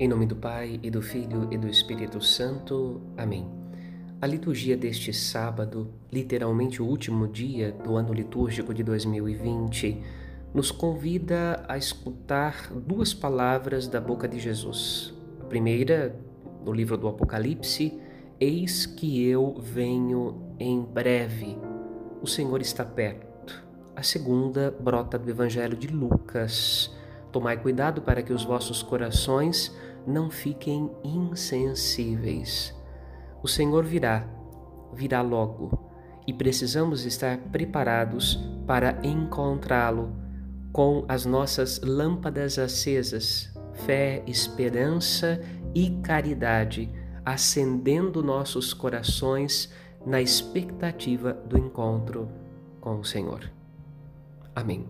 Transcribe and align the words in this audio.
Em 0.00 0.06
nome 0.06 0.26
do 0.26 0.36
Pai 0.36 0.78
e 0.80 0.92
do 0.92 1.02
Filho 1.02 1.48
e 1.50 1.58
do 1.58 1.66
Espírito 1.66 2.20
Santo. 2.20 3.02
Amém. 3.16 3.44
A 4.20 4.28
liturgia 4.28 4.76
deste 4.76 5.12
sábado, 5.12 5.92
literalmente 6.12 6.80
o 6.80 6.86
último 6.86 7.26
dia 7.26 7.72
do 7.72 7.96
ano 7.96 8.12
litúrgico 8.12 8.72
de 8.72 8.84
2020, 8.84 10.00
nos 10.54 10.70
convida 10.70 11.64
a 11.66 11.76
escutar 11.76 12.72
duas 12.72 13.12
palavras 13.12 13.88
da 13.88 14.00
boca 14.00 14.28
de 14.28 14.38
Jesus. 14.38 15.12
A 15.40 15.44
primeira, 15.46 16.14
no 16.64 16.72
livro 16.72 16.96
do 16.96 17.08
Apocalipse, 17.08 18.00
Eis 18.38 18.86
que 18.86 19.26
eu 19.26 19.56
venho 19.60 20.54
em 20.60 20.80
breve. 20.80 21.58
O 22.22 22.26
Senhor 22.28 22.60
está 22.60 22.84
perto. 22.84 23.64
A 23.96 24.04
segunda 24.04 24.72
brota 24.78 25.18
do 25.18 25.28
Evangelho 25.28 25.76
de 25.76 25.88
Lucas. 25.88 26.96
Tomai 27.32 27.60
cuidado 27.60 28.00
para 28.00 28.22
que 28.22 28.32
os 28.32 28.44
vossos 28.44 28.80
corações 28.80 29.76
não 30.08 30.30
fiquem 30.30 30.90
insensíveis. 31.04 32.74
O 33.42 33.46
Senhor 33.46 33.84
virá, 33.84 34.26
virá 34.92 35.20
logo, 35.20 35.86
e 36.26 36.32
precisamos 36.32 37.04
estar 37.06 37.38
preparados 37.38 38.38
para 38.66 38.98
encontrá-lo 39.02 40.12
com 40.72 41.04
as 41.08 41.24
nossas 41.24 41.80
lâmpadas 41.80 42.58
acesas, 42.58 43.52
fé, 43.86 44.22
esperança 44.26 45.40
e 45.74 45.90
caridade, 46.02 46.90
acendendo 47.24 48.22
nossos 48.22 48.74
corações 48.74 49.72
na 50.04 50.20
expectativa 50.20 51.32
do 51.32 51.58
encontro 51.58 52.28
com 52.80 52.98
o 52.98 53.04
Senhor. 53.04 53.50
Amém. 54.54 54.86